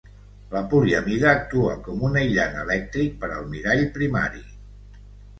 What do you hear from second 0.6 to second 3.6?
poliamida actua com un aïllant elèctric per al